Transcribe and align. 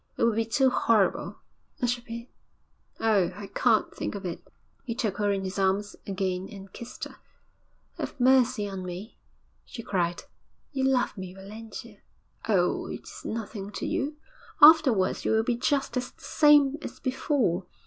'It 0.17 0.23
would 0.23 0.33
be 0.35 0.45
too 0.45 0.71
horrible. 0.71 1.35
I 1.79 1.85
should 1.85 2.05
be 2.05 2.31
oh, 2.99 3.29
I 3.35 3.45
can't 3.53 3.93
think 3.93 4.15
of 4.15 4.25
it!' 4.25 4.47
He 4.83 4.95
took 4.95 5.17
her 5.17 5.31
in 5.31 5.43
his 5.43 5.59
arms 5.59 5.95
again 6.07 6.49
and 6.51 6.73
kissed 6.73 7.03
her. 7.03 7.17
'Have 7.99 8.19
mercy 8.19 8.67
on 8.67 8.83
me!' 8.83 9.19
she 9.63 9.83
cried. 9.83 10.23
'You 10.71 10.85
love 10.85 11.15
me, 11.19 11.35
Valentia.' 11.35 12.01
'Oh, 12.49 12.87
it 12.89 13.03
is 13.03 13.23
nothing 13.25 13.69
to 13.73 13.85
you. 13.85 14.17
Afterwards 14.59 15.23
you 15.23 15.33
will 15.33 15.43
be 15.43 15.55
just 15.55 15.93
the 15.93 16.01
same 16.01 16.79
as 16.81 16.99
before. 16.99 17.67